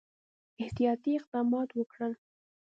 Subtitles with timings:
[0.61, 2.13] احتیاطي اقدمات وکړل.